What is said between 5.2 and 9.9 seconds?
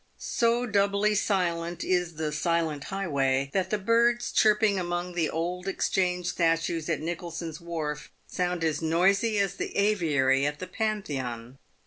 Old Exchange statues at Nicholson's wharf sound as noisy as the